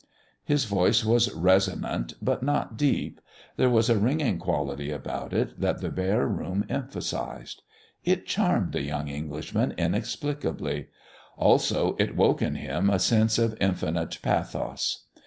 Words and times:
His 0.43 0.65
voice 0.65 1.05
was 1.05 1.31
resonant, 1.31 2.15
yet 2.27 2.41
not 2.41 2.75
deep. 2.75 3.21
There 3.57 3.69
was 3.69 3.87
a 3.87 3.99
ringing 3.99 4.39
quality 4.39 4.89
about 4.89 5.31
it 5.31 5.59
that 5.61 5.79
the 5.79 5.91
bare 5.91 6.25
room 6.27 6.65
emphasised. 6.69 7.61
It 8.03 8.25
charmed 8.25 8.71
the 8.71 8.81
young 8.81 9.09
Englishman 9.09 9.75
inexplicably. 9.77 10.87
Also, 11.37 11.95
it 11.99 12.15
woke 12.15 12.41
in 12.41 12.55
him 12.55 12.89
a 12.89 12.97
sense 12.97 13.37
of 13.37 13.55
infinite 13.61 14.17
pathos. 14.23 15.03